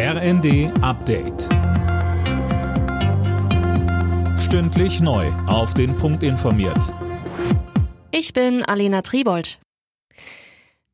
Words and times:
RND 0.00 0.70
Update. 0.80 1.48
Stündlich 4.38 5.00
neu. 5.00 5.26
Auf 5.48 5.74
den 5.74 5.96
Punkt 5.96 6.22
informiert. 6.22 6.94
Ich 8.12 8.32
bin 8.32 8.62
Alena 8.62 9.02
Tribold. 9.02 9.58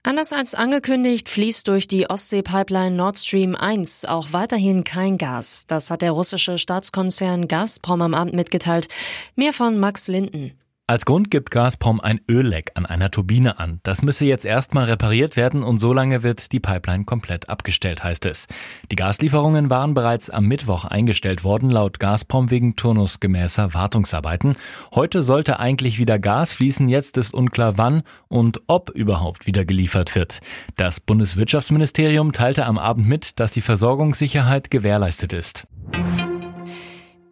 Anders 0.05 0.33
als 0.33 0.55
angekündigt 0.55 1.29
fließt 1.29 1.69
durch 1.69 1.87
die 1.87 2.09
Ostsee-Pipeline 2.09 2.97
Nord 2.97 3.19
Stream 3.19 3.55
1 3.55 4.07
auch 4.07 4.33
weiterhin 4.33 4.85
kein 4.85 5.19
Gas. 5.19 5.67
Das 5.67 5.91
hat 5.91 6.01
der 6.01 6.13
russische 6.13 6.57
Staatskonzern 6.57 7.47
Gazprom 7.47 8.01
am 8.01 8.15
Abend 8.15 8.33
mitgeteilt. 8.33 8.89
Mehr 9.37 9.53
von 9.53 9.79
Max 9.79 10.09
Linden. 10.09 10.59
Als 10.87 11.07
Grund 11.07 11.31
gibt 11.31 11.51
Gazprom 11.51 11.99
ein 11.99 12.21
Ölleck 12.31 12.73
an 12.75 12.85
einer 12.85 13.11
Turbine 13.11 13.59
an. 13.59 13.81
Das 13.85 14.03
müsse 14.03 14.27
jetzt 14.27 14.45
erstmal 14.45 14.85
repariert 14.85 15.35
werden 15.35 15.63
und 15.63 15.79
so 15.79 15.95
lange 15.95 16.23
wird 16.23 16.53
die 16.53 16.61
Pipeline 16.61 17.07
komplett 17.07 17.49
abgestellt, 17.49 18.05
heißt 18.05 18.27
es. 18.27 18.47
Die 18.91 18.97
Gaslieferungen 18.97 19.71
waren 19.71 19.95
bereits 19.95 20.29
am 20.29 20.45
Mittwoch 20.45 20.85
eingestellt 20.85 21.43
worden, 21.43 21.71
laut 21.71 22.01
Gazprom 22.01 22.51
wegen 22.51 22.77
turnusgemäßer 22.77 23.73
Wartungsarbeiten. 23.73 24.57
Heute 24.95 25.23
sollte 25.23 25.59
eigentlich 25.59 25.99
wieder 25.99 26.19
Gas 26.19 26.53
fließen, 26.53 26.91
jetzt 26.91 27.17
ist 27.17 27.33
unklar 27.33 27.79
wann 27.79 28.03
und 28.29 28.61
ob 28.67 28.91
überhaupt 28.91 29.47
wieder 29.47 29.65
geliefert 29.65 30.15
wird. 30.15 30.41
Das 30.77 31.01
Bundeswirtschaftsministerium 31.01 32.35
teilte 32.35 32.67
am 32.67 32.77
Abend 32.77 33.09
mit, 33.09 33.41
dass 33.41 33.53
die 33.53 33.63
Versorgungssicherheit 33.63 34.71
gewährleistet 34.71 35.33
ist. 35.33 35.67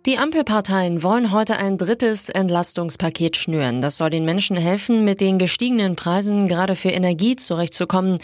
Die 0.04 0.18
Ampelparteien 0.18 1.04
wollen 1.04 1.30
heute 1.30 1.58
ein 1.58 1.78
drittes 1.78 2.28
Entlastungspaket 2.28 3.36
schnüren. 3.36 3.80
Das 3.80 3.98
soll 3.98 4.10
den 4.10 4.24
Menschen 4.24 4.56
helfen, 4.56 5.04
mit 5.04 5.20
den 5.20 5.38
gestiegenen 5.38 5.94
Preisen 5.94 6.48
gerade 6.48 6.74
für 6.74 6.88
Energie 6.88 7.36
zurechtzukommen. 7.36 8.18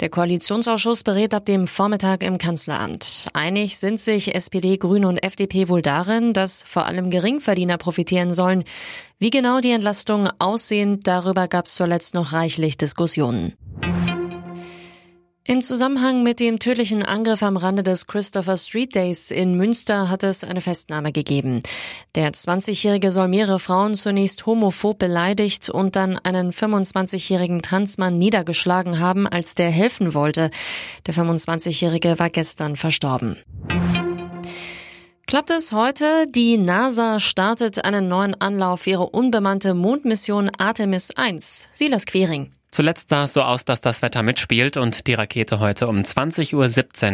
Der 0.00 0.08
Koalitionsausschuss 0.08 1.02
berät 1.02 1.34
ab 1.34 1.44
dem 1.44 1.66
Vormittag 1.66 2.22
im 2.22 2.38
Kanzleramt. 2.38 3.26
Einig 3.34 3.76
sind 3.76 4.00
sich 4.00 4.34
SPD, 4.34 4.78
Grüne 4.78 5.06
und 5.06 5.22
FDP 5.22 5.68
wohl 5.68 5.82
darin, 5.82 6.32
dass 6.32 6.64
vor 6.66 6.86
allem 6.86 7.10
Geringverdiener 7.10 7.76
profitieren 7.76 8.32
sollen. 8.32 8.64
Wie 9.18 9.28
genau 9.28 9.60
die 9.60 9.72
Entlastung 9.72 10.30
aussehen, 10.38 11.00
darüber 11.02 11.46
gab 11.46 11.66
es 11.66 11.74
zuletzt 11.74 12.14
noch 12.14 12.32
reichlich 12.32 12.78
Diskussionen. 12.78 13.52
Im 15.50 15.62
Zusammenhang 15.62 16.22
mit 16.22 16.40
dem 16.40 16.58
tödlichen 16.58 17.02
Angriff 17.02 17.42
am 17.42 17.56
Rande 17.56 17.82
des 17.82 18.06
Christopher 18.06 18.58
Street 18.58 18.94
Days 18.94 19.30
in 19.30 19.56
Münster 19.56 20.10
hat 20.10 20.22
es 20.22 20.44
eine 20.44 20.60
Festnahme 20.60 21.10
gegeben. 21.10 21.62
Der 22.14 22.30
20-Jährige 22.30 23.10
soll 23.10 23.28
mehrere 23.28 23.58
Frauen 23.58 23.94
zunächst 23.94 24.44
homophob 24.44 24.98
beleidigt 24.98 25.70
und 25.70 25.96
dann 25.96 26.18
einen 26.18 26.52
25-jährigen 26.52 27.62
Transmann 27.62 28.18
niedergeschlagen 28.18 28.98
haben, 28.98 29.26
als 29.26 29.54
der 29.54 29.70
helfen 29.70 30.12
wollte. 30.12 30.50
Der 31.06 31.14
25-Jährige 31.14 32.18
war 32.18 32.28
gestern 32.28 32.76
verstorben. 32.76 33.38
Klappt 35.26 35.50
es 35.50 35.72
heute? 35.72 36.26
Die 36.28 36.58
NASA 36.58 37.20
startet 37.20 37.86
einen 37.86 38.06
neuen 38.06 38.38
Anlauf 38.38 38.82
für 38.82 38.90
ihre 38.90 39.08
unbemannte 39.08 39.72
Mondmission 39.72 40.50
Artemis 40.58 41.10
1. 41.16 41.70
Silas 41.72 42.04
Quering. 42.04 42.52
Zuletzt 42.78 43.08
sah 43.08 43.24
es 43.24 43.32
so 43.32 43.42
aus, 43.42 43.64
dass 43.64 43.80
das 43.80 44.02
Wetter 44.02 44.22
mitspielt 44.22 44.76
und 44.76 45.08
die 45.08 45.14
Rakete 45.14 45.58
heute 45.58 45.88
um 45.88 45.96
20.17 45.96 46.54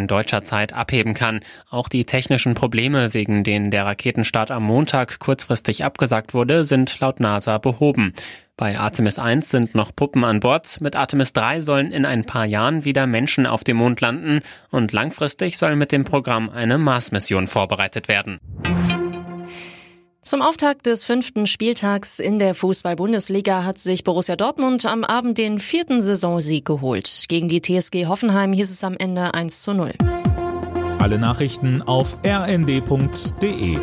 Uhr 0.03 0.07
deutscher 0.07 0.43
Zeit 0.43 0.75
abheben 0.75 1.15
kann. 1.15 1.41
Auch 1.71 1.89
die 1.89 2.05
technischen 2.05 2.53
Probleme, 2.53 3.15
wegen 3.15 3.45
denen 3.45 3.71
der 3.71 3.87
Raketenstart 3.87 4.51
am 4.51 4.65
Montag 4.65 5.21
kurzfristig 5.21 5.83
abgesagt 5.83 6.35
wurde, 6.35 6.67
sind 6.67 7.01
laut 7.01 7.19
NASA 7.19 7.57
behoben. 7.57 8.13
Bei 8.59 8.79
Artemis 8.79 9.19
1 9.19 9.49
sind 9.49 9.75
noch 9.75 9.97
Puppen 9.97 10.23
an 10.23 10.41
Bord. 10.41 10.83
Mit 10.83 10.97
Artemis 10.97 11.33
3 11.33 11.63
sollen 11.63 11.93
in 11.93 12.05
ein 12.05 12.27
paar 12.27 12.45
Jahren 12.45 12.85
wieder 12.85 13.07
Menschen 13.07 13.47
auf 13.47 13.65
dem 13.65 13.79
Mond 13.79 14.03
landen 14.03 14.41
und 14.71 14.93
langfristig 14.93 15.57
soll 15.57 15.77
mit 15.77 15.93
dem 15.93 16.05
Programm 16.05 16.51
eine 16.51 16.77
Mars-Mission 16.77 17.47
vorbereitet 17.47 18.09
werden. 18.09 18.39
Zum 20.25 20.41
Auftakt 20.41 20.87
des 20.87 21.05
fünften 21.05 21.47
Spieltags 21.47 22.19
in 22.19 22.39
der 22.39 22.55
Fußball-Bundesliga 22.55 23.63
hat 23.63 23.79
sich 23.79 24.05
Borussia 24.05 24.37
Dortmund 24.37 24.87
am 24.87 25.05
Abend 25.05 25.37
den 25.37 25.59
vierten 25.59 26.01
Saisonsieg 26.01 26.65
geholt. 26.65 27.27
Gegen 27.29 27.49
die 27.49 27.61
TSG 27.61 28.07
Hoffenheim 28.07 28.55
hieß 28.55 28.71
es 28.71 28.83
am 28.85 28.97
Ende 28.97 29.35
1 29.35 29.61
zu 29.61 29.75
0. 29.75 29.93
Alle 30.99 31.19
Nachrichten 31.19 31.83
auf 31.83 32.17
rnd.de 32.25 33.77